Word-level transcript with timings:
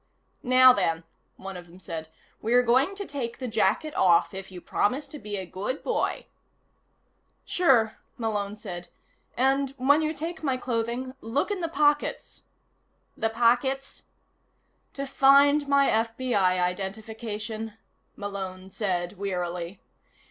"Now, 0.41 0.73
then," 0.73 1.03
one 1.35 1.55
of 1.55 1.67
them 1.67 1.79
said. 1.79 2.09
"We're 2.41 2.63
going 2.63 2.95
to 2.95 3.05
take 3.05 3.37
the 3.37 3.47
jacket 3.47 3.93
off, 3.93 4.33
if 4.33 4.51
you 4.51 4.59
promise 4.59 5.07
to 5.09 5.19
be 5.19 5.37
a 5.37 5.45
good 5.45 5.83
boy." 5.83 6.25
"Sure," 7.45 7.99
Malone 8.17 8.55
said. 8.55 8.87
"And 9.37 9.75
when 9.77 10.01
you 10.01 10.15
take 10.15 10.41
my 10.41 10.57
clothing, 10.57 11.13
look 11.21 11.51
in 11.51 11.61
the 11.61 11.67
pockets." 11.69 12.41
"The 13.15 13.29
pockets?" 13.29 14.01
"To 14.93 15.05
find 15.05 15.67
my 15.67 15.87
FBI 15.89 16.33
identification," 16.59 17.73
Malone 18.15 18.71
said 18.71 19.19
wearily. 19.19 19.81